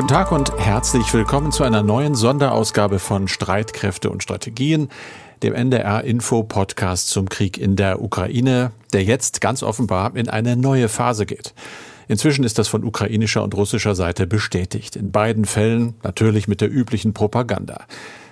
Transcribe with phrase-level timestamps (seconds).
[0.00, 4.88] Guten Tag und herzlich willkommen zu einer neuen Sonderausgabe von Streitkräfte und Strategien,
[5.42, 10.56] dem NDR Info Podcast zum Krieg in der Ukraine, der jetzt ganz offenbar in eine
[10.56, 11.52] neue Phase geht.
[12.08, 14.96] Inzwischen ist das von ukrainischer und russischer Seite bestätigt.
[14.96, 17.84] In beiden Fällen natürlich mit der üblichen Propaganda.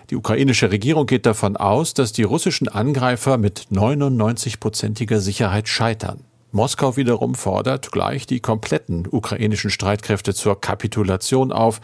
[0.09, 6.25] Die ukrainische Regierung geht davon aus, dass die russischen Angreifer mit 99-prozentiger Sicherheit scheitern.
[6.51, 11.81] Moskau wiederum fordert gleich die kompletten ukrainischen Streitkräfte zur Kapitulation auf,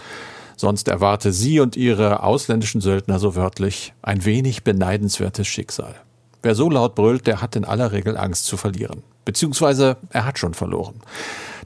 [0.56, 5.94] sonst erwarte sie und ihre ausländischen Söldner so wörtlich ein wenig beneidenswertes Schicksal.
[6.42, 9.02] Wer so laut brüllt, der hat in aller Regel Angst zu verlieren.
[9.24, 11.00] Beziehungsweise er hat schon verloren.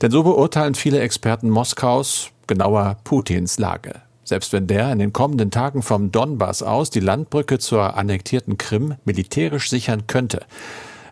[0.00, 4.02] Denn so beurteilen viele Experten Moskaus, genauer Putins Lage.
[4.24, 8.94] Selbst wenn der in den kommenden Tagen vom Donbass aus die Landbrücke zur annektierten Krim
[9.04, 10.42] militärisch sichern könnte,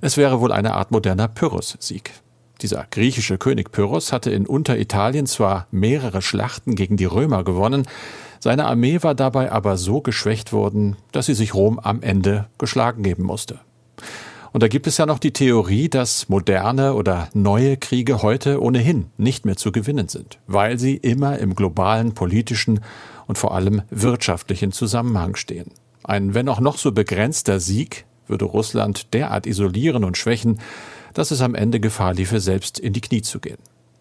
[0.01, 2.13] es wäre wohl eine Art moderner Pyrrhus-Sieg.
[2.63, 7.87] Dieser griechische König Pyrrhus hatte in Unteritalien zwar mehrere Schlachten gegen die Römer gewonnen,
[8.41, 13.03] seine Armee war dabei aber so geschwächt worden, dass sie sich Rom am Ende geschlagen
[13.03, 13.61] geben musste.
[14.53, 19.11] Und da gibt es ja noch die Theorie, dass moderne oder neue Kriege heute ohnehin
[19.19, 22.81] nicht mehr zu gewinnen sind, weil sie immer im globalen politischen
[23.27, 25.73] und vor allem wirtschaftlichen Zusammenhang stehen.
[26.05, 30.61] Ein wenn auch noch so begrenzter Sieg würde Russland derart isolieren und schwächen,
[31.15, 33.59] dass es am Ende Gefahr liefe, selbst in die Knie zu gehen.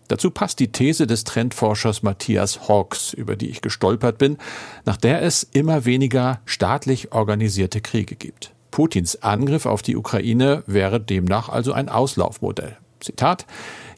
[0.07, 4.37] Dazu passt die These des Trendforschers Matthias Hawks, über die ich gestolpert bin,
[4.85, 8.53] nach der es immer weniger staatlich organisierte Kriege gibt.
[8.69, 12.77] Putins Angriff auf die Ukraine wäre demnach also ein Auslaufmodell.
[12.99, 13.45] Zitat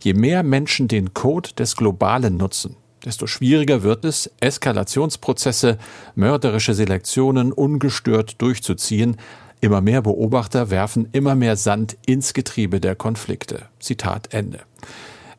[0.02, 5.78] Je mehr Menschen den Code des Globalen nutzen, desto schwieriger wird es, Eskalationsprozesse,
[6.16, 9.18] mörderische Selektionen ungestört durchzuziehen,
[9.60, 13.64] Immer mehr Beobachter werfen immer mehr Sand ins Getriebe der Konflikte.
[13.80, 14.60] Zitat Ende.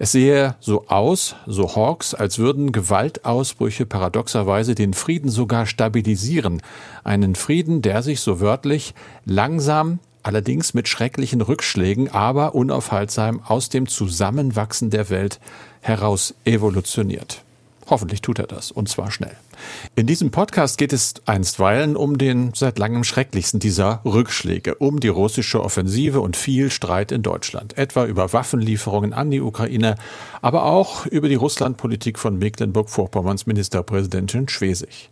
[0.01, 6.63] Es sehe so aus, so Hawks, als würden Gewaltausbrüche paradoxerweise den Frieden sogar stabilisieren.
[7.03, 13.89] Einen Frieden, der sich so wörtlich langsam, allerdings mit schrecklichen Rückschlägen, aber unaufhaltsam aus dem
[13.89, 15.41] Zusammenwachsen der Welt
[15.81, 17.43] heraus evolutioniert.
[17.89, 19.37] Hoffentlich tut er das, und zwar schnell.
[19.97, 25.09] In diesem Podcast geht es einstweilen um den seit langem schrecklichsten dieser Rückschläge, um die
[25.09, 29.97] russische Offensive und viel Streit in Deutschland, etwa über Waffenlieferungen an die Ukraine,
[30.43, 35.09] aber auch über die Russlandpolitik von Mecklenburg-Vorpommerns Ministerpräsidentin Schwesig.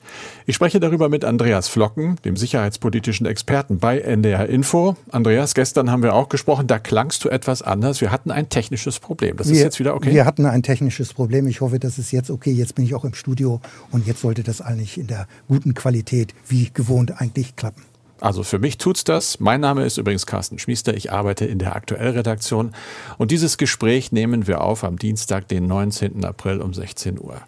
[0.46, 4.96] Ich spreche darüber mit Andreas Flocken, dem sicherheitspolitischen Experten bei NDR Info.
[5.10, 8.00] Andreas, gestern haben wir auch gesprochen, da klangst du etwas anders.
[8.00, 9.36] Wir hatten ein technisches Problem.
[9.36, 10.12] Das wir, ist jetzt wieder okay?
[10.12, 11.46] Wir hatten ein technisches Problem.
[11.48, 12.52] Ich hoffe, das ist jetzt okay.
[12.52, 16.34] Jetzt bin ich auch im Studio und jetzt sollte das eigentlich in der guten Qualität
[16.48, 17.82] wie gewohnt eigentlich klappen.
[18.20, 19.40] Also für mich tut's das.
[19.40, 20.94] Mein Name ist übrigens Carsten Schmiester.
[20.94, 22.72] Ich arbeite in der Aktuellredaktion
[23.18, 26.24] und dieses Gespräch nehmen wir auf am Dienstag, den 19.
[26.24, 27.40] April um 16 Uhr.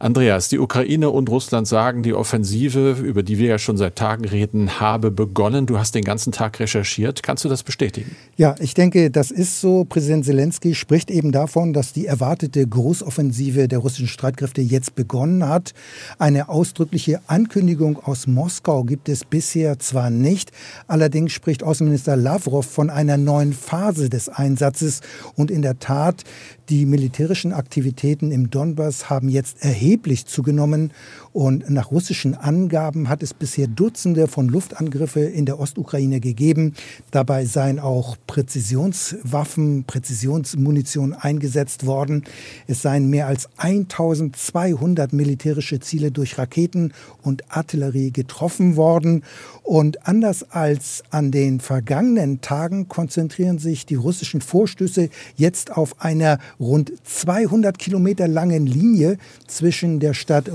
[0.00, 4.24] Andreas, die Ukraine und Russland sagen, die Offensive, über die wir ja schon seit Tagen
[4.24, 5.66] reden, habe begonnen.
[5.66, 7.24] Du hast den ganzen Tag recherchiert.
[7.24, 8.14] Kannst du das bestätigen?
[8.36, 9.84] Ja, ich denke, das ist so.
[9.84, 15.72] Präsident Zelensky spricht eben davon, dass die erwartete Großoffensive der russischen Streitkräfte jetzt begonnen hat.
[16.20, 20.52] Eine ausdrückliche Ankündigung aus Moskau gibt es bisher zwar nicht.
[20.86, 25.00] Allerdings spricht Außenminister Lavrov von einer neuen Phase des Einsatzes.
[25.34, 26.22] Und in der Tat,
[26.68, 30.92] die militärischen Aktivitäten im Donbass haben jetzt erheblich zugenommen
[31.38, 36.74] und nach russischen Angaben hat es bisher Dutzende von Luftangriffe in der Ostukraine gegeben.
[37.12, 42.24] Dabei seien auch Präzisionswaffen, Präzisionsmunition eingesetzt worden.
[42.66, 49.22] Es seien mehr als 1200 militärische Ziele durch Raketen und Artillerie getroffen worden.
[49.62, 56.40] Und anders als an den vergangenen Tagen konzentrieren sich die russischen Vorstöße jetzt auf einer
[56.58, 60.48] rund 200 Kilometer langen Linie zwischen der Stadt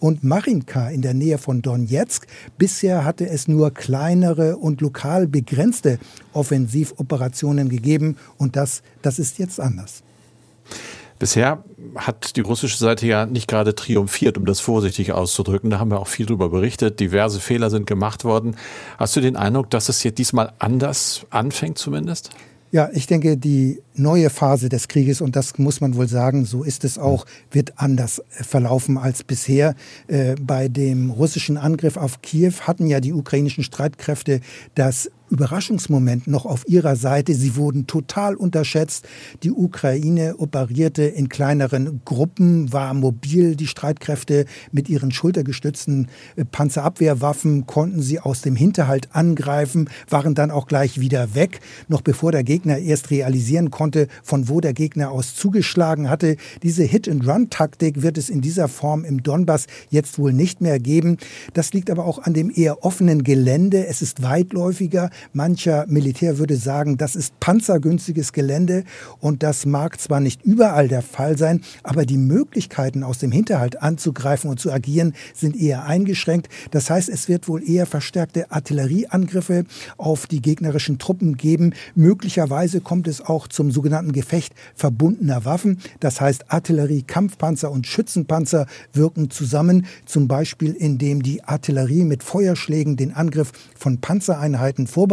[0.00, 2.26] Und Marinka in der Nähe von Donetsk.
[2.58, 5.98] Bisher hatte es nur kleinere und lokal begrenzte
[6.32, 10.02] Offensivoperationen gegeben und das, das ist jetzt anders.
[11.22, 11.62] Bisher
[11.94, 15.70] hat die russische Seite ja nicht gerade triumphiert, um das vorsichtig auszudrücken.
[15.70, 16.98] Da haben wir auch viel darüber berichtet.
[16.98, 18.56] Diverse Fehler sind gemacht worden.
[18.98, 22.30] Hast du den Eindruck, dass es jetzt diesmal anders anfängt zumindest?
[22.74, 26.62] Ja, ich denke, die neue Phase des Krieges, und das muss man wohl sagen, so
[26.62, 29.74] ist es auch, wird anders verlaufen als bisher.
[30.08, 34.40] Äh, bei dem russischen Angriff auf Kiew hatten ja die ukrainischen Streitkräfte
[34.74, 37.34] das Überraschungsmoment noch auf ihrer Seite.
[37.34, 39.08] Sie wurden total unterschätzt.
[39.42, 43.56] Die Ukraine operierte in kleineren Gruppen, war mobil.
[43.56, 50.50] Die Streitkräfte mit ihren schultergestützten äh, Panzerabwehrwaffen konnten sie aus dem Hinterhalt angreifen, waren dann
[50.50, 55.10] auch gleich wieder weg, noch bevor der Gegner erst realisieren konnte, von wo der Gegner
[55.10, 56.36] aus zugeschlagen hatte.
[56.62, 61.16] Diese Hit-and-Run-Taktik wird es in dieser Form im Donbass jetzt wohl nicht mehr geben.
[61.54, 63.86] Das liegt aber auch an dem eher offenen Gelände.
[63.86, 65.08] Es ist weitläufiger.
[65.32, 68.84] Mancher Militär würde sagen, das ist panzergünstiges Gelände
[69.20, 73.82] und das mag zwar nicht überall der Fall sein, aber die Möglichkeiten aus dem Hinterhalt
[73.82, 76.48] anzugreifen und zu agieren sind eher eingeschränkt.
[76.70, 79.64] Das heißt, es wird wohl eher verstärkte Artillerieangriffe
[79.96, 81.74] auf die gegnerischen Truppen geben.
[81.94, 85.78] Möglicherweise kommt es auch zum sogenannten Gefecht verbundener Waffen.
[86.00, 92.96] Das heißt, Artillerie, Kampfpanzer und Schützenpanzer wirken zusammen, zum Beispiel indem die Artillerie mit Feuerschlägen
[92.96, 95.11] den Angriff von Panzereinheiten vorbereitet,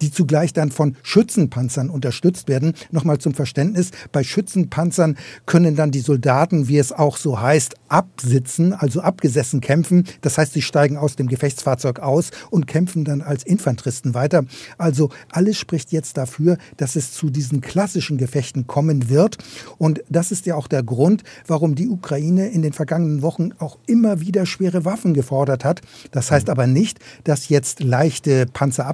[0.00, 2.74] die zugleich dann von Schützenpanzern unterstützt werden.
[2.90, 5.16] Nochmal zum Verständnis, bei Schützenpanzern
[5.46, 10.04] können dann die Soldaten, wie es auch so heißt, absitzen, also abgesessen kämpfen.
[10.20, 14.44] Das heißt, sie steigen aus dem Gefechtsfahrzeug aus und kämpfen dann als Infanteristen weiter.
[14.76, 19.38] Also alles spricht jetzt dafür, dass es zu diesen klassischen Gefechten kommen wird.
[19.78, 23.78] Und das ist ja auch der Grund, warum die Ukraine in den vergangenen Wochen auch
[23.86, 25.80] immer wieder schwere Waffen gefordert hat.
[26.10, 28.46] Das heißt aber nicht, dass jetzt leichte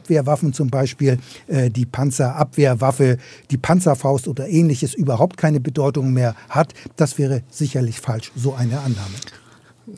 [0.04, 3.18] Panzerabwehrwaffen, zum Beispiel äh, die Panzerabwehrwaffe,
[3.50, 6.74] die Panzerfaust oder ähnliches, überhaupt keine Bedeutung mehr hat.
[6.96, 9.14] Das wäre sicherlich falsch, so eine Annahme.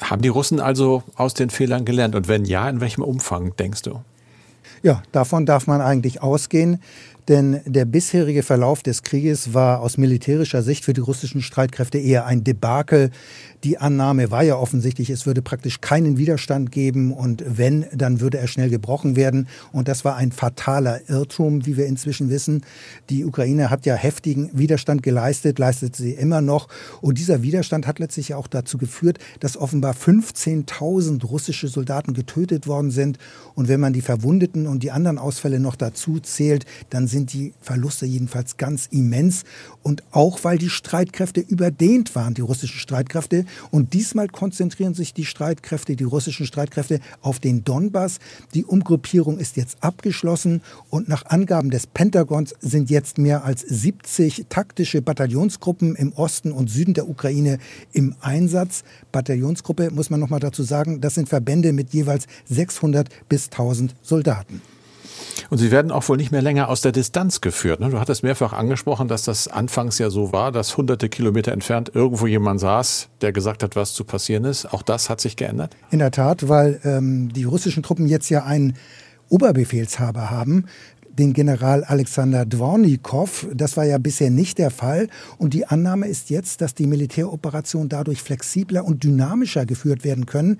[0.00, 2.14] Haben die Russen also aus den Fehlern gelernt?
[2.14, 4.00] Und wenn ja, in welchem Umfang, denkst du?
[4.82, 6.80] Ja, davon darf man eigentlich ausgehen.
[7.28, 12.24] Denn der bisherige Verlauf des Krieges war aus militärischer Sicht für die russischen Streitkräfte eher
[12.26, 13.10] ein Debakel.
[13.64, 18.38] Die Annahme war ja offensichtlich, es würde praktisch keinen Widerstand geben und wenn, dann würde
[18.38, 19.48] er schnell gebrochen werden.
[19.72, 22.62] Und das war ein fataler Irrtum, wie wir inzwischen wissen.
[23.10, 26.68] Die Ukraine hat ja heftigen Widerstand geleistet, leistet sie immer noch.
[27.00, 32.92] Und dieser Widerstand hat letztlich auch dazu geführt, dass offenbar 15.000 russische Soldaten getötet worden
[32.92, 33.18] sind.
[33.54, 37.32] Und wenn man die Verwundeten und die anderen Ausfälle noch dazu zählt, dann sind sind
[37.32, 39.44] die Verluste jedenfalls ganz immens.
[39.82, 43.46] Und auch weil die Streitkräfte überdehnt waren, die russischen Streitkräfte.
[43.70, 48.18] Und diesmal konzentrieren sich die Streitkräfte, die russischen Streitkräfte, auf den Donbass.
[48.52, 50.60] Die Umgruppierung ist jetzt abgeschlossen.
[50.90, 56.68] Und nach Angaben des Pentagons sind jetzt mehr als 70 taktische Bataillonsgruppen im Osten und
[56.68, 57.58] Süden der Ukraine
[57.92, 58.84] im Einsatz.
[59.10, 63.94] Bataillonsgruppe, muss man noch mal dazu sagen, das sind Verbände mit jeweils 600 bis 1000
[64.02, 64.60] Soldaten.
[65.50, 67.80] Und sie werden auch wohl nicht mehr länger aus der Distanz geführt.
[67.80, 67.90] Ne?
[67.90, 72.26] Du hattest mehrfach angesprochen, dass das anfangs ja so war, dass hunderte Kilometer entfernt irgendwo
[72.26, 74.66] jemand saß, der gesagt hat, was zu passieren ist.
[74.66, 75.76] Auch das hat sich geändert?
[75.90, 78.74] In der Tat, weil ähm, die russischen Truppen jetzt ja einen
[79.28, 80.66] Oberbefehlshaber haben,
[81.18, 83.48] den General Alexander Dvornikow.
[83.54, 85.08] Das war ja bisher nicht der Fall.
[85.38, 90.58] Und die Annahme ist jetzt, dass die Militäroperationen dadurch flexibler und dynamischer geführt werden können.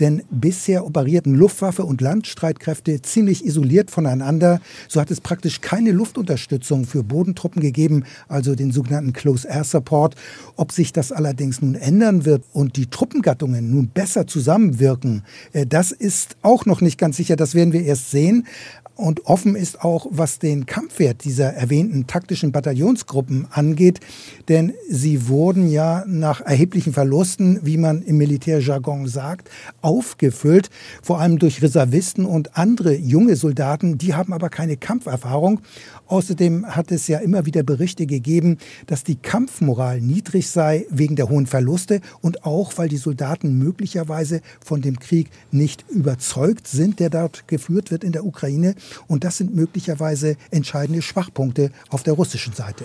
[0.00, 4.60] Denn bisher operierten Luftwaffe und Landstreitkräfte ziemlich isoliert voneinander.
[4.88, 10.14] So hat es praktisch keine Luftunterstützung für Bodentruppen gegeben, also den sogenannten Close Air Support.
[10.56, 15.22] Ob sich das allerdings nun ändern wird und die Truppengattungen nun besser zusammenwirken,
[15.52, 17.36] äh, das ist auch noch nicht ganz sicher.
[17.36, 18.46] Das werden wir erst sehen.
[18.96, 24.00] Und offen ist auch, was den Kampfwert dieser erwähnten taktischen Bataillonsgruppen angeht,
[24.48, 29.50] denn sie wurden ja nach erheblichen Verlusten, wie man im Militärjargon sagt,
[29.82, 30.70] aufgefüllt,
[31.02, 35.60] vor allem durch Reservisten und andere junge Soldaten, die haben aber keine Kampferfahrung.
[36.06, 41.28] Außerdem hat es ja immer wieder Berichte gegeben, dass die Kampfmoral niedrig sei wegen der
[41.28, 47.10] hohen Verluste und auch, weil die Soldaten möglicherweise von dem Krieg nicht überzeugt sind, der
[47.10, 48.74] dort geführt wird in der Ukraine.
[49.08, 52.84] Und das sind möglicherweise entscheidende Schwachpunkte auf der russischen Seite.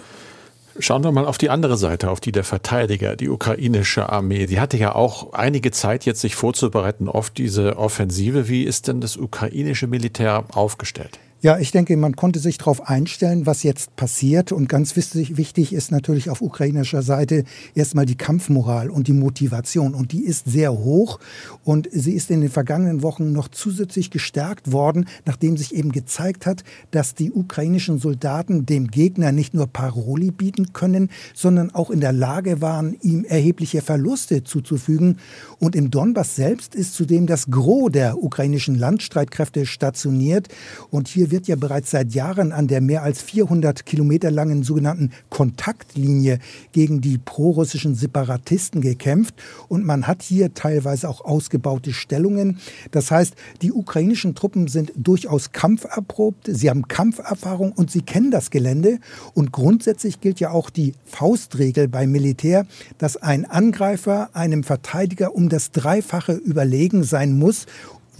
[0.79, 4.45] Schauen wir mal auf die andere Seite, auf die der Verteidiger, die ukrainische Armee.
[4.45, 8.47] Die hatte ja auch einige Zeit jetzt sich vorzubereiten auf diese Offensive.
[8.47, 11.19] Wie ist denn das ukrainische Militär aufgestellt?
[11.43, 14.51] Ja, ich denke, man konnte sich darauf einstellen, was jetzt passiert.
[14.51, 19.95] Und ganz wichtig ist natürlich auf ukrainischer Seite erstmal die Kampfmoral und die Motivation.
[19.95, 21.19] Und die ist sehr hoch.
[21.63, 26.45] Und sie ist in den vergangenen Wochen noch zusätzlich gestärkt worden, nachdem sich eben gezeigt
[26.45, 32.01] hat, dass die ukrainischen Soldaten dem Gegner nicht nur Paroli bieten können, sondern auch in
[32.01, 35.17] der Lage waren, ihm erhebliche Verluste zuzufügen.
[35.57, 40.47] Und im Donbass selbst ist zudem das Gros der ukrainischen Landstreitkräfte stationiert.
[40.91, 45.11] Und hier wird ja bereits seit Jahren an der mehr als 400 Kilometer langen sogenannten
[45.29, 46.39] Kontaktlinie
[46.71, 49.35] gegen die prorussischen Separatisten gekämpft.
[49.67, 52.59] Und man hat hier teilweise auch ausgebaute Stellungen.
[52.91, 56.49] Das heißt, die ukrainischen Truppen sind durchaus kampferprobt.
[56.51, 58.99] Sie haben Kampferfahrung und sie kennen das Gelände.
[59.33, 62.65] Und grundsätzlich gilt ja auch die Faustregel beim Militär,
[62.97, 67.65] dass ein Angreifer einem Verteidiger um das Dreifache überlegen sein muss,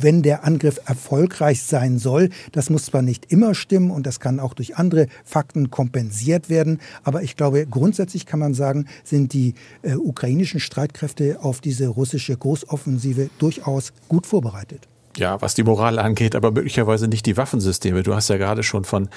[0.04, 2.30] wenn der Angriff erfolgreich sein soll.
[2.52, 6.80] Das muss zwar nicht immer stimmen und das kann auch durch andere Fakten kompensiert werden,
[7.04, 12.36] aber ich glaube, grundsätzlich kann man sagen, sind die äh, ukrainischen Streitkräfte auf diese russische
[12.36, 14.88] Großoffensive durchaus gut vorbereitet.
[15.18, 18.04] Ja, was die Moral angeht, aber möglicherweise nicht die Waffensysteme.
[18.04, 19.10] Du hast ja gerade schon von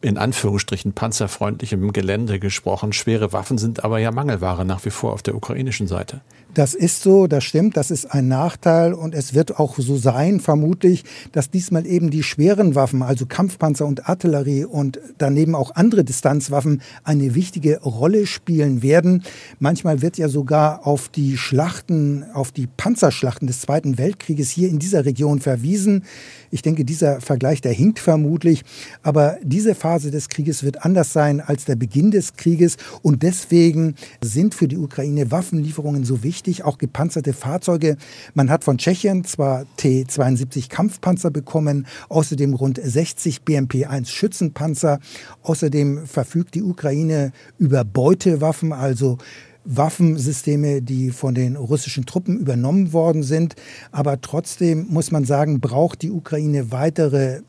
[0.00, 2.92] in Anführungsstrichen panzerfreundlichem Gelände gesprochen.
[2.92, 6.20] Schwere Waffen sind aber ja Mangelware nach wie vor auf der ukrainischen Seite.
[6.54, 10.38] Das ist so, das stimmt, das ist ein Nachteil und es wird auch so sein,
[10.38, 16.04] vermutlich, dass diesmal eben die schweren Waffen, also Kampfpanzer und Artillerie und daneben auch andere
[16.04, 19.24] Distanzwaffen eine wichtige Rolle spielen werden.
[19.58, 24.78] Manchmal wird ja sogar auf die Schlachten, auf die Panzerschlachten des Zweiten Weltkrieges hier in
[24.78, 26.04] dieser Region verwiesen.
[26.52, 28.62] Ich denke, dieser Vergleich, der hinkt vermutlich,
[29.02, 33.96] aber diese Phase des Krieges wird anders sein als der Beginn des Krieges und deswegen
[34.22, 37.96] sind für die Ukraine Waffenlieferungen so wichtig wichtig, auch gepanzerte Fahrzeuge.
[38.34, 44.98] Man hat von Tschechien zwar T-72 Kampfpanzer bekommen, außerdem rund 60 BMP-1 Schützenpanzer.
[45.42, 49.16] Außerdem verfügt die Ukraine über Beutewaffen, also
[49.64, 53.54] Waffensysteme, die von den russischen Truppen übernommen worden sind.
[53.90, 57.40] Aber trotzdem muss man sagen, braucht die Ukraine weitere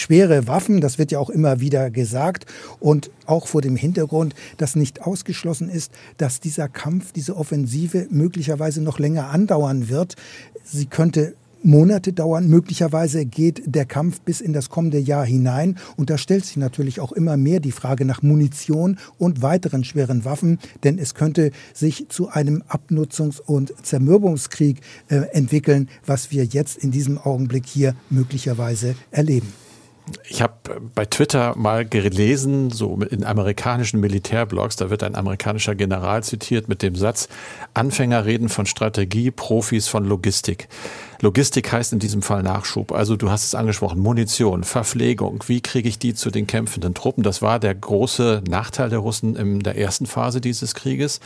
[0.00, 2.46] schwere Waffen, das wird ja auch immer wieder gesagt
[2.80, 8.80] und auch vor dem Hintergrund, dass nicht ausgeschlossen ist, dass dieser Kampf, diese Offensive möglicherweise
[8.82, 10.16] noch länger andauern wird.
[10.64, 12.48] Sie könnte Monate dauern.
[12.48, 15.76] Möglicherweise geht der Kampf bis in das kommende Jahr hinein.
[15.96, 20.24] Und da stellt sich natürlich auch immer mehr die Frage nach Munition und weiteren schweren
[20.24, 26.78] Waffen, denn es könnte sich zu einem Abnutzungs- und Zermürbungskrieg äh, entwickeln, was wir jetzt
[26.78, 29.52] in diesem Augenblick hier möglicherweise erleben.
[30.28, 30.54] Ich habe
[30.94, 36.82] bei Twitter mal gelesen, so in amerikanischen Militärblogs, da wird ein amerikanischer General zitiert mit
[36.82, 37.28] dem Satz,
[37.74, 40.68] Anfänger reden von Strategie, Profis von Logistik.
[41.22, 42.92] Logistik heißt in diesem Fall Nachschub.
[42.92, 45.44] Also du hast es angesprochen, Munition, Verpflegung.
[45.46, 47.22] Wie kriege ich die zu den kämpfenden Truppen?
[47.22, 51.20] Das war der große Nachteil der Russen in der ersten Phase dieses Krieges.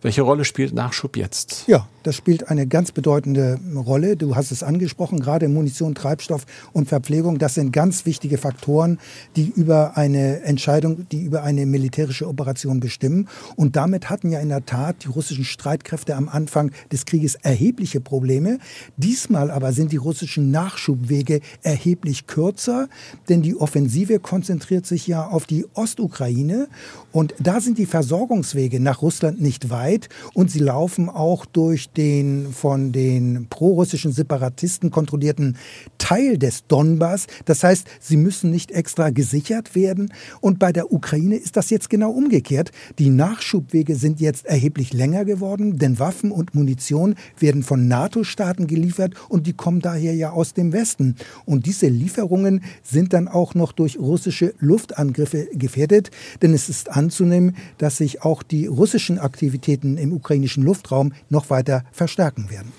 [0.00, 1.64] Welche Rolle spielt Nachschub jetzt?
[1.68, 4.16] Ja, das spielt eine ganz bedeutende Rolle.
[4.16, 7.38] Du hast es angesprochen, gerade Munition, Treibstoff und Verpflegung.
[7.38, 8.98] Das sind ganz wichtige Faktoren,
[9.36, 13.28] die über eine Entscheidung, die über eine militärische Operation bestimmen.
[13.54, 18.00] Und damit hatten ja in der Tat die russischen Streitkräfte am Anfang des Krieges erhebliche
[18.00, 18.58] Probleme.
[18.96, 22.88] Diesmal aber sind die russischen Nachschubwege erheblich kürzer,
[23.28, 26.68] denn die Offensive konzentriert sich ja auf die Ostukraine.
[27.12, 31.90] Und da sind die Versorgungswege nach Russland nicht weit weit und sie laufen auch durch
[31.90, 35.56] den von den prorussischen Separatisten kontrollierten
[35.98, 37.26] Teil des Donbass.
[37.44, 40.12] Das heißt, sie müssen nicht extra gesichert werden.
[40.40, 42.70] Und bei der Ukraine ist das jetzt genau umgekehrt.
[42.98, 49.14] Die Nachschubwege sind jetzt erheblich länger geworden, denn Waffen und Munition werden von NATO-Staaten geliefert
[49.28, 51.16] und die kommen daher ja aus dem Westen.
[51.44, 56.10] Und diese Lieferungen sind dann auch noch durch russische Luftangriffe gefährdet,
[56.42, 61.84] denn es ist anzunehmen, dass sich auch die russischen Aktivitäten im ukrainischen Luftraum noch weiter
[61.92, 62.72] verstärken werden.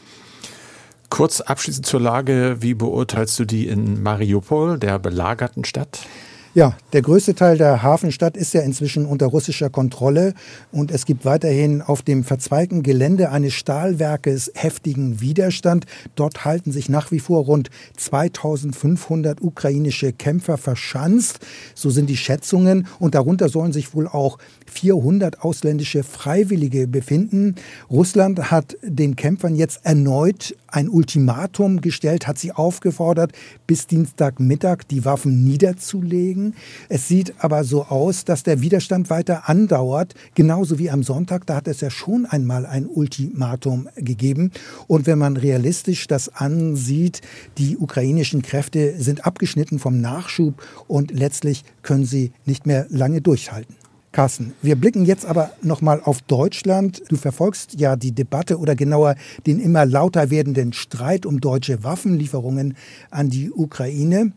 [1.10, 6.08] Kurz abschließend zur Lage, wie beurteilst du die in Mariupol, der belagerten Stadt?
[6.56, 10.36] Ja, der größte Teil der Hafenstadt ist ja inzwischen unter russischer Kontrolle
[10.72, 15.88] und es gibt weiterhin auf dem verzweigten Gelände eines Stahlwerkes heftigen Widerstand.
[16.14, 21.40] Dort halten sich nach wie vor rund 2500 ukrainische Kämpfer verschanzt.
[21.74, 24.38] So sind die Schätzungen und darunter sollen sich wohl auch
[24.74, 27.56] 400 ausländische Freiwillige befinden.
[27.90, 33.32] Russland hat den Kämpfern jetzt erneut ein Ultimatum gestellt, hat sie aufgefordert,
[33.68, 36.56] bis Dienstagmittag die Waffen niederzulegen.
[36.90, 41.46] Es sieht aber so aus, dass der Widerstand weiter andauert, genauso wie am Sonntag.
[41.46, 44.52] Da hat es ja schon einmal ein Ultimatum gegeben.
[44.88, 47.22] Und wenn man realistisch das ansieht,
[47.60, 50.56] die ukrainischen Kräfte sind abgeschnitten vom Nachschub
[50.88, 53.83] und letztlich können sie nicht mehr lange durchhalten.
[54.14, 57.02] Carsten, wir blicken jetzt aber nochmal auf Deutschland.
[57.10, 59.16] Du verfolgst ja die Debatte oder genauer
[59.48, 62.78] den immer lauter werdenden Streit um deutsche Waffenlieferungen
[63.10, 64.32] an die Ukraine.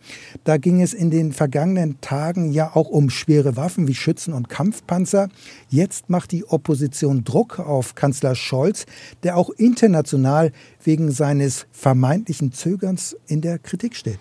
[0.45, 4.49] Da ging es in den vergangenen Tagen ja auch um schwere Waffen wie Schützen und
[4.49, 5.28] Kampfpanzer.
[5.68, 8.87] Jetzt macht die Opposition Druck auf Kanzler Scholz,
[9.25, 10.52] der auch international
[10.83, 14.21] wegen seines vermeintlichen Zögerns in der Kritik steht.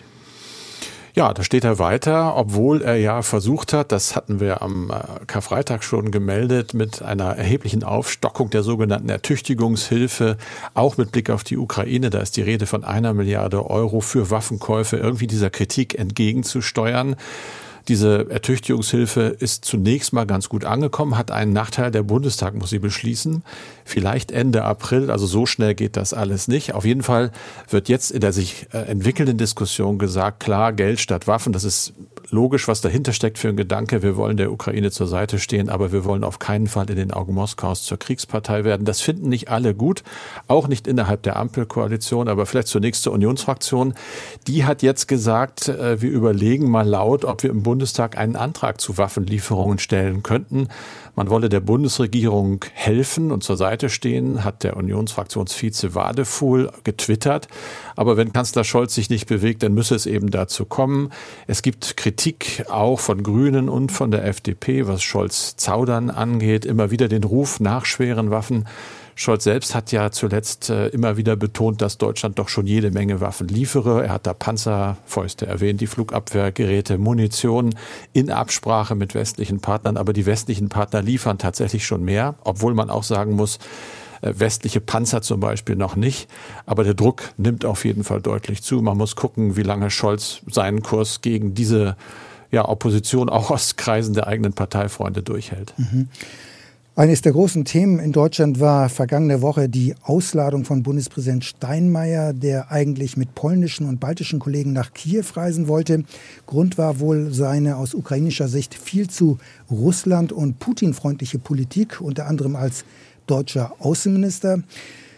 [1.16, 5.26] Ja, da steht er weiter, obwohl er ja versucht hat, das hatten wir am äh,
[5.28, 10.36] Karfreitag schon gemeldet, mit einer erheblichen Aufstockung der sogenannten Ertüchtigungshilfe,
[10.74, 14.30] auch mit Blick auf die Ukraine, da ist die Rede von einer Milliarde Euro für
[14.30, 17.16] Waffenkäufe, irgendwie dieser Kritik entgegenzusteuern.
[17.88, 22.80] Diese Ertüchtigungshilfe ist zunächst mal ganz gut angekommen, hat einen Nachteil, der Bundestag muss sie
[22.80, 23.44] beschließen.
[23.88, 26.74] Vielleicht Ende April, also so schnell geht das alles nicht.
[26.74, 27.32] Auf jeden Fall
[27.70, 31.94] wird jetzt in der sich äh, entwickelnden Diskussion gesagt, klar, Geld statt Waffen, das ist
[32.32, 34.02] logisch, was dahinter steckt für ein Gedanke.
[34.02, 37.12] Wir wollen der Ukraine zur Seite stehen, aber wir wollen auf keinen Fall in den
[37.12, 38.86] Augen Moskaus zur Kriegspartei werden.
[38.86, 40.04] Das finden nicht alle gut,
[40.48, 43.94] auch nicht innerhalb der Ampelkoalition, aber vielleicht zunächst zur Unionsfraktion.
[44.48, 48.82] Die hat jetzt gesagt, äh, wir überlegen mal laut, ob wir im Bundestag einen Antrag
[48.82, 50.70] zu Waffenlieferungen stellen könnten.
[51.16, 57.48] Man wolle der Bundesregierung helfen und zur Seite stehen, hat der Unionsfraktionsvize Wadefuhl getwittert.
[57.96, 61.12] Aber wenn Kanzler Scholz sich nicht bewegt, dann müsse es eben dazu kommen.
[61.48, 66.92] Es gibt Kritik auch von Grünen und von der FDP, was Scholz Zaudern angeht, immer
[66.92, 68.66] wieder den Ruf nach schweren Waffen.
[69.18, 73.22] Scholz selbst hat ja zuletzt äh, immer wieder betont, dass Deutschland doch schon jede Menge
[73.22, 74.04] Waffen liefere.
[74.04, 77.74] Er hat da Panzerfäuste erwähnt, die Flugabwehrgeräte, Munition
[78.12, 79.96] in Absprache mit westlichen Partnern.
[79.96, 83.60] Aber die westlichen Partner liefern tatsächlich schon mehr, obwohl man auch sagen muss,
[84.22, 86.30] äh, westliche Panzer zum Beispiel noch nicht.
[86.66, 88.82] Aber der Druck nimmt auf jeden Fall deutlich zu.
[88.82, 91.96] Man muss gucken, wie lange Scholz seinen Kurs gegen diese
[92.52, 95.74] ja, Opposition auch aus Kreisen der eigenen Parteifreunde durchhält.
[95.78, 96.10] Mhm.
[96.98, 102.72] Eines der großen Themen in Deutschland war vergangene Woche die Ausladung von Bundespräsident Steinmeier, der
[102.72, 106.06] eigentlich mit polnischen und baltischen Kollegen nach Kiew reisen wollte.
[106.46, 112.56] Grund war wohl seine aus ukrainischer Sicht viel zu Russland- und Putin-freundliche Politik, unter anderem
[112.56, 112.86] als
[113.28, 114.64] deutscher Außenminister.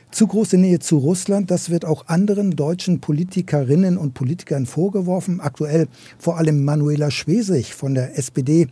[0.09, 5.41] Zu große Nähe zu Russland, das wird auch anderen deutschen Politikerinnen und Politikern vorgeworfen.
[5.41, 8.67] Aktuell vor allem Manuela Schwesig von der SPD.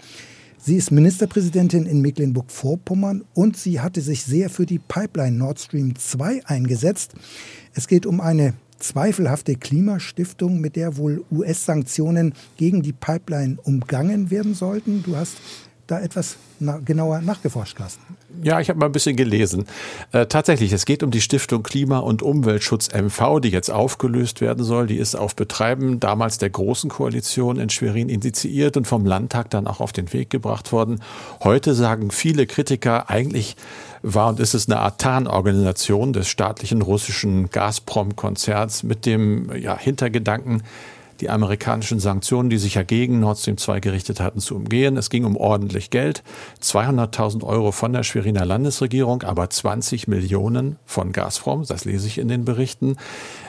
[0.68, 5.96] Sie ist Ministerpräsidentin in Mecklenburg-Vorpommern und sie hatte sich sehr für die Pipeline Nord Stream
[5.96, 7.14] 2 eingesetzt.
[7.76, 14.56] Es geht um eine zweifelhafte Klimastiftung, mit der wohl US-Sanktionen gegen die Pipeline umgangen werden
[14.56, 15.04] sollten.
[15.04, 15.38] Du hast
[15.88, 18.02] da etwas na genauer nachgeforscht, Carsten.
[18.42, 19.66] Ja, ich habe mal ein bisschen gelesen.
[20.12, 24.64] Äh, tatsächlich, es geht um die Stiftung Klima- und Umweltschutz MV, die jetzt aufgelöst werden
[24.64, 24.88] soll.
[24.88, 29.68] Die ist auf Betreiben damals der Großen Koalition in Schwerin initiiert und vom Landtag dann
[29.68, 31.02] auch auf den Weg gebracht worden.
[31.44, 33.56] Heute sagen viele Kritiker, eigentlich
[34.02, 40.64] war und ist es eine Art Tarnorganisation des staatlichen russischen Gazprom-Konzerns mit dem ja, Hintergedanken,
[41.22, 44.98] die amerikanischen Sanktionen, die sich ja gegen Nord Stream 2 gerichtet hatten, zu umgehen.
[44.98, 46.24] Es ging um ordentlich Geld.
[46.62, 51.66] 200.000 Euro von der Schweriner Landesregierung, aber 20 Millionen von Gazprom.
[51.68, 52.98] Das lese ich in den Berichten.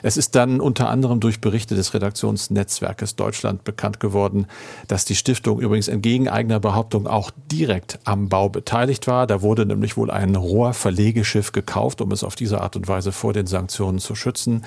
[0.02, 4.46] Es ist dann unter anderem durch Berichte des Redaktionsnetzwerkes Deutschland bekannt geworden,
[4.87, 9.26] dass die Stiftung übrigens entgegen eigener Behauptung auch direkt am Bau beteiligt war.
[9.26, 13.33] Da wurde nämlich wohl ein Rohrverlegeschiff gekauft, um es auf diese Art und Weise vor
[13.33, 14.64] den Sanktionen zu schützen.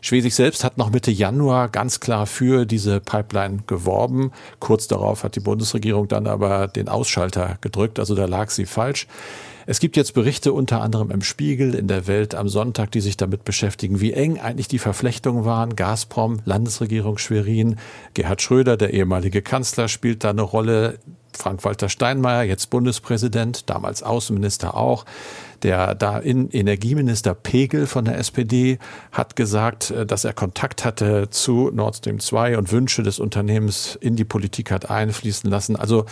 [0.00, 4.32] Schwesig selbst hat noch Mitte Januar ganz klar für für diese Pipeline geworben.
[4.58, 9.06] Kurz darauf hat die Bundesregierung dann aber den Ausschalter gedrückt, also da lag sie falsch.
[9.64, 13.16] Es gibt jetzt Berichte unter anderem im Spiegel, in der Welt am Sonntag, die sich
[13.16, 15.76] damit beschäftigen, wie eng eigentlich die Verflechtungen waren.
[15.76, 17.76] Gazprom, Landesregierung Schwerin,
[18.14, 20.98] Gerhard Schröder, der ehemalige Kanzler, spielt da eine Rolle.
[21.36, 25.04] Frank-Walter Steinmeier, jetzt Bundespräsident, damals Außenminister auch.
[25.62, 28.78] Der da in Energieminister Pegel von der SPD
[29.12, 33.96] hat gesagt, äh, dass er Kontakt hatte zu Nord Stream 2 und Wünsche des Unternehmens
[34.00, 35.76] in die Politik hat einfließen lassen.
[35.76, 36.06] Also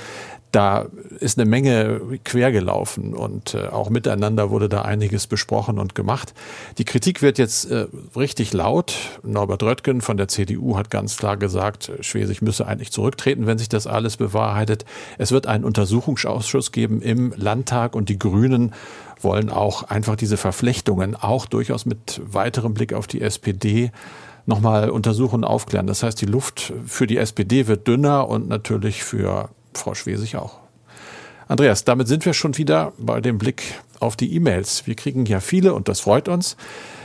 [0.52, 0.86] da
[1.20, 6.34] ist eine Menge quergelaufen und äh, auch miteinander wurde da einiges besprochen und gemacht.
[6.78, 7.86] Die Kritik wird jetzt äh,
[8.16, 8.96] richtig laut.
[9.22, 13.68] Norbert Röttgen von der CDU hat ganz klar gesagt, Schwesig müsse eigentlich zurücktreten, wenn sich
[13.68, 14.84] das alles bewahrheitet.
[15.18, 18.74] Es wird einen Untersuchungsausschuss geben im Landtag und die Grünen
[19.20, 23.92] wollen auch einfach diese Verflechtungen auch durchaus mit weiterem Blick auf die SPD
[24.46, 25.86] nochmal untersuchen und aufklären.
[25.86, 30.58] Das heißt, die Luft für die SPD wird dünner und natürlich für Frau Schwesig auch.
[31.48, 33.62] Andreas, damit sind wir schon wieder bei dem Blick
[33.98, 34.86] auf die E-Mails.
[34.86, 36.56] Wir kriegen ja viele und das freut uns.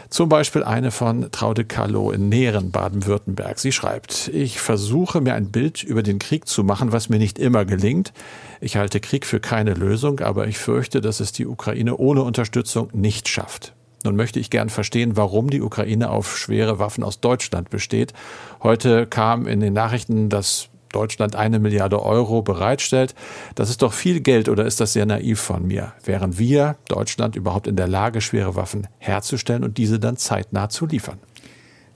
[0.09, 3.59] Zum Beispiel eine von Traude Kallo in Nähren, Baden-Württemberg.
[3.59, 7.39] Sie schreibt, ich versuche mir ein Bild über den Krieg zu machen, was mir nicht
[7.39, 8.13] immer gelingt.
[8.61, 12.89] Ich halte Krieg für keine Lösung, aber ich fürchte, dass es die Ukraine ohne Unterstützung
[12.93, 13.73] nicht schafft.
[14.03, 18.13] Nun möchte ich gern verstehen, warum die Ukraine auf schwere Waffen aus Deutschland besteht.
[18.61, 23.13] Heute kam in den Nachrichten, dass Deutschland eine Milliarde Euro bereitstellt.
[23.53, 25.93] Das ist doch viel Geld oder ist das sehr naiv von mir?
[26.03, 30.85] Wären wir, Deutschland, überhaupt in der Lage, schwere Waffen herzustellen und diese dann zeitnah zu
[30.85, 31.19] liefern?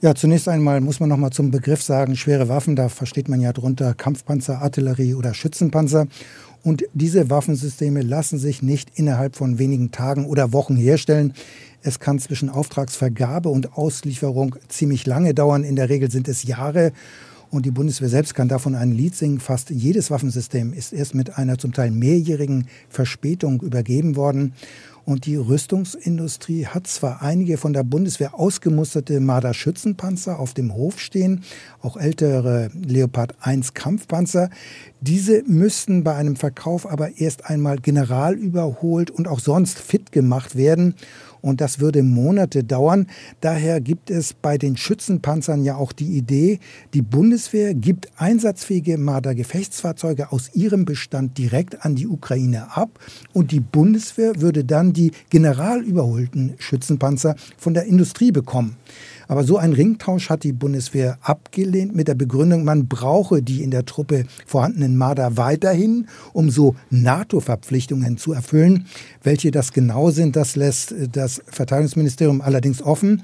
[0.02, 3.40] Ja, zunächst einmal muss man noch mal zum Begriff sagen, schwere Waffen, da versteht man
[3.40, 6.06] ja drunter Kampfpanzer, Artillerie oder Schützenpanzer.
[6.62, 11.32] Und diese Waffensysteme lassen sich nicht innerhalb von wenigen Tagen oder Wochen herstellen.
[11.82, 15.64] Es kann zwischen Auftragsvergabe und Auslieferung ziemlich lange dauern.
[15.64, 16.92] In der Regel sind es Jahre.
[17.50, 19.40] Und die Bundeswehr selbst kann davon ein Lied singen.
[19.40, 24.54] Fast jedes Waffensystem ist erst mit einer zum Teil mehrjährigen Verspätung übergeben worden.
[25.04, 31.42] Und die Rüstungsindustrie hat zwar einige von der Bundeswehr ausgemusterte Marder-Schützenpanzer auf dem Hof stehen,
[31.82, 34.50] auch ältere Leopard 1 Kampfpanzer.
[35.00, 40.54] Diese müssten bei einem Verkauf aber erst einmal general überholt und auch sonst fit gemacht
[40.54, 40.94] werden
[41.42, 43.06] und das würde Monate dauern.
[43.40, 46.58] Daher gibt es bei den Schützenpanzern ja auch die Idee,
[46.94, 52.98] die Bundeswehr gibt einsatzfähige Marder-Gefechtsfahrzeuge aus ihrem Bestand direkt an die Ukraine ab
[53.32, 58.76] und die Bundeswehr würde dann die general überholten Schützenpanzer von der Industrie bekommen.
[59.30, 63.70] Aber so ein Ringtausch hat die Bundeswehr abgelehnt mit der Begründung, man brauche die in
[63.70, 68.86] der Truppe vorhandenen Marder weiterhin, um so NATO-Verpflichtungen zu erfüllen.
[69.22, 73.22] Welche das genau sind, das lässt das Verteidigungsministerium allerdings offen.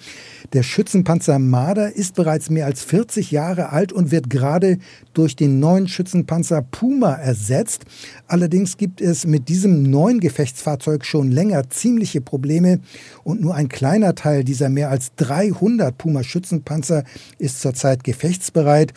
[0.52, 4.78] Der Schützenpanzer Marder ist bereits mehr als 40 Jahre alt und wird gerade
[5.16, 7.84] durch den neuen Schützenpanzer Puma ersetzt.
[8.26, 12.80] Allerdings gibt es mit diesem neuen Gefechtsfahrzeug schon länger ziemliche Probleme
[13.24, 17.04] und nur ein kleiner Teil dieser mehr als 300 Puma Schützenpanzer
[17.38, 18.92] ist zurzeit gefechtsbereit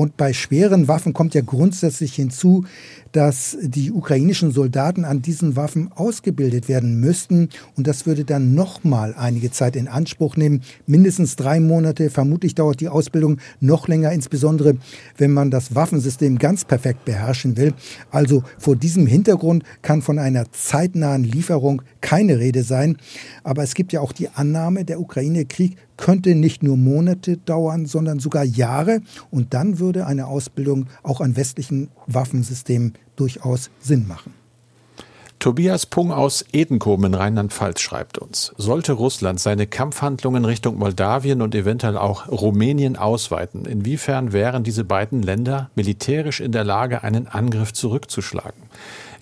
[0.00, 2.64] und bei schweren Waffen kommt ja grundsätzlich hinzu,
[3.12, 7.50] dass die ukrainischen Soldaten an diesen Waffen ausgebildet werden müssten.
[7.76, 10.62] Und das würde dann nochmal einige Zeit in Anspruch nehmen.
[10.86, 12.08] Mindestens drei Monate.
[12.08, 14.78] Vermutlich dauert die Ausbildung noch länger, insbesondere
[15.18, 17.74] wenn man das Waffensystem ganz perfekt beherrschen will.
[18.10, 22.96] Also vor diesem Hintergrund kann von einer zeitnahen Lieferung keine Rede sein.
[23.44, 28.18] Aber es gibt ja auch die Annahme, der Ukraine-Krieg könnte nicht nur Monate dauern, sondern
[28.18, 29.00] sogar Jahre.
[29.30, 34.34] Und dann würde eine Ausbildung auch an westlichen Waffensystemen durchaus Sinn machen.
[35.38, 41.54] Tobias Pung aus Edenkoben in Rheinland-Pfalz schreibt uns, sollte Russland seine Kampfhandlungen Richtung Moldawien und
[41.54, 47.72] eventuell auch Rumänien ausweiten, inwiefern wären diese beiden Länder militärisch in der Lage, einen Angriff
[47.72, 48.64] zurückzuschlagen?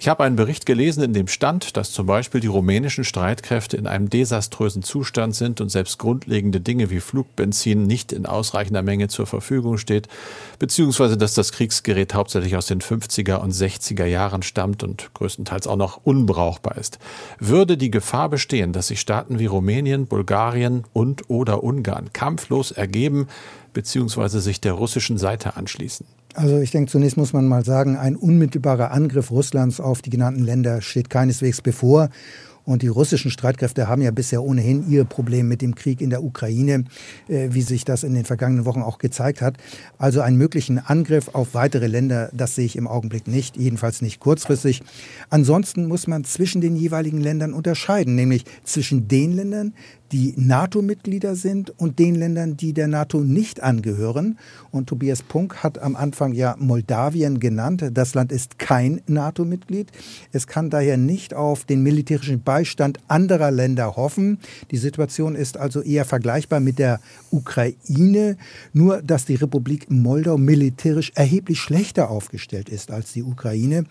[0.00, 3.88] Ich habe einen Bericht gelesen, in dem stand, dass zum Beispiel die rumänischen Streitkräfte in
[3.88, 9.26] einem desaströsen Zustand sind und selbst grundlegende Dinge wie Flugbenzin nicht in ausreichender Menge zur
[9.26, 10.06] Verfügung steht,
[10.60, 15.74] beziehungsweise dass das Kriegsgerät hauptsächlich aus den 50er und 60er Jahren stammt und größtenteils auch
[15.74, 17.00] noch unbrauchbar ist.
[17.40, 23.26] Würde die Gefahr bestehen, dass sich Staaten wie Rumänien, Bulgarien und oder Ungarn kampflos ergeben,
[23.72, 26.06] beziehungsweise sich der russischen Seite anschließen?
[26.38, 30.44] Also ich denke, zunächst muss man mal sagen, ein unmittelbarer Angriff Russlands auf die genannten
[30.44, 32.10] Länder steht keineswegs bevor.
[32.64, 36.22] Und die russischen Streitkräfte haben ja bisher ohnehin ihr Problem mit dem Krieg in der
[36.22, 36.84] Ukraine,
[37.26, 39.56] äh, wie sich das in den vergangenen Wochen auch gezeigt hat.
[39.96, 44.20] Also einen möglichen Angriff auf weitere Länder, das sehe ich im Augenblick nicht, jedenfalls nicht
[44.20, 44.82] kurzfristig.
[45.30, 49.72] Ansonsten muss man zwischen den jeweiligen Ländern unterscheiden, nämlich zwischen den Ländern,
[50.12, 54.38] die NATO-Mitglieder sind und den Ländern, die der NATO nicht angehören.
[54.70, 57.84] Und Tobias Punk hat am Anfang ja Moldawien genannt.
[57.92, 59.90] Das Land ist kein NATO-Mitglied.
[60.32, 64.38] Es kann daher nicht auf den militärischen Beistand anderer Länder hoffen.
[64.70, 68.36] Die Situation ist also eher vergleichbar mit der Ukraine,
[68.72, 73.84] nur dass die Republik Moldau militärisch erheblich schlechter aufgestellt ist als die Ukraine.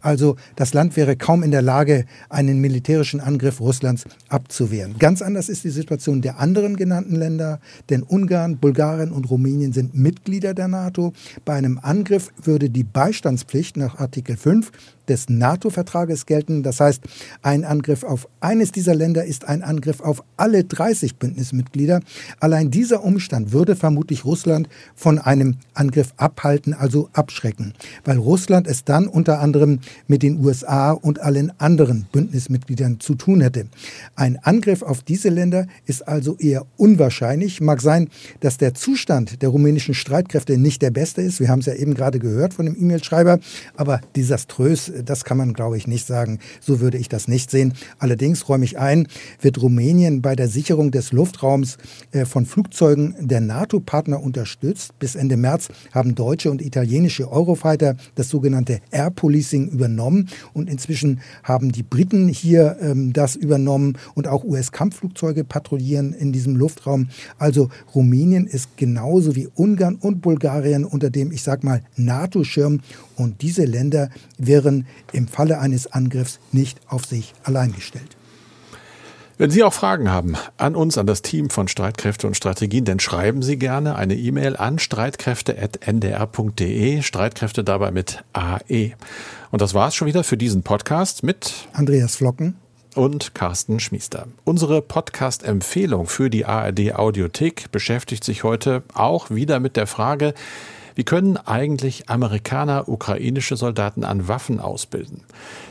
[0.00, 4.96] Also das Land wäre kaum in der Lage, einen militärischen Angriff Russlands abzuwehren.
[4.98, 9.94] Ganz anders ist die Situation der anderen genannten Länder, denn Ungarn, Bulgarien und Rumänien sind
[9.94, 11.12] Mitglieder der NATO.
[11.44, 14.70] Bei einem Angriff würde die Beistandspflicht nach Artikel 5
[15.08, 16.62] des NATO-Vertrages gelten.
[16.62, 17.02] Das heißt,
[17.42, 22.00] ein Angriff auf eines dieser Länder ist ein Angriff auf alle 30 Bündnismitglieder.
[22.40, 27.72] Allein dieser Umstand würde vermutlich Russland von einem Angriff abhalten, also abschrecken,
[28.04, 33.40] weil Russland es dann unter anderem mit den USA und allen anderen Bündnismitgliedern zu tun
[33.40, 33.66] hätte.
[34.14, 37.60] Ein Angriff auf diese Länder ist also eher unwahrscheinlich.
[37.60, 38.08] Mag sein,
[38.40, 41.40] dass der Zustand der rumänischen Streitkräfte nicht der beste ist.
[41.40, 43.38] Wir haben es ja eben gerade gehört von dem E-Mail-Schreiber,
[43.76, 46.38] aber desaströs das kann man, glaube ich, nicht sagen.
[46.60, 47.74] So würde ich das nicht sehen.
[47.98, 49.08] Allerdings räume ich ein,
[49.40, 51.78] wird Rumänien bei der Sicherung des Luftraums
[52.12, 54.98] äh, von Flugzeugen der NATO-Partner unterstützt.
[54.98, 61.20] Bis Ende März haben deutsche und italienische Eurofighter das sogenannte Air Policing übernommen und inzwischen
[61.44, 67.08] haben die Briten hier ähm, das übernommen und auch US-Kampfflugzeuge patrouillieren in diesem Luftraum.
[67.38, 72.80] Also Rumänien ist genauso wie Ungarn und Bulgarien unter dem, ich sag mal, NATO-Schirm
[73.14, 78.17] und diese Länder wären im Falle eines Angriffs nicht auf sich allein gestellt.
[79.40, 82.98] Wenn Sie auch Fragen haben an uns, an das Team von Streitkräfte und Strategien, dann
[82.98, 87.02] schreiben Sie gerne eine E-Mail an streitkräfte.ndr.de.
[87.02, 88.94] Streitkräfte dabei mit AE.
[89.52, 92.56] Und das war's schon wieder für diesen Podcast mit Andreas Flocken
[92.96, 94.26] und Carsten Schmiester.
[94.42, 100.34] Unsere Podcast-Empfehlung für die ARD Audiothek beschäftigt sich heute auch wieder mit der Frage,
[100.98, 105.22] wie können eigentlich Amerikaner ukrainische Soldaten an Waffen ausbilden?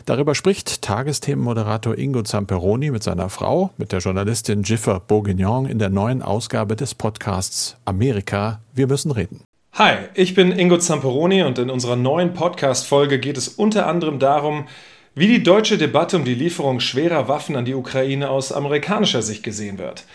[0.05, 5.89] Darüber spricht Tagesthemenmoderator Ingo Zamperoni mit seiner Frau, mit der Journalistin Jiffer Bourguignon in der
[5.89, 9.41] neuen Ausgabe des Podcasts Amerika, wir müssen reden.
[9.73, 14.69] Hi, ich bin Ingo Zamperoni und in unserer neuen Podcast-Folge geht es unter anderem darum,
[15.13, 19.43] wie die deutsche Debatte um die Lieferung schwerer Waffen an die Ukraine aus amerikanischer Sicht
[19.43, 20.05] gesehen wird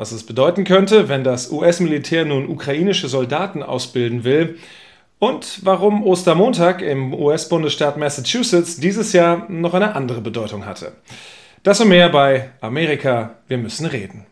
[0.00, 4.56] was es bedeuten könnte, wenn das US-Militär nun ukrainische Soldaten ausbilden will
[5.18, 10.92] und warum Ostermontag im US-Bundesstaat Massachusetts dieses Jahr noch eine andere Bedeutung hatte.
[11.64, 14.24] Das und mehr bei Amerika, wir müssen reden.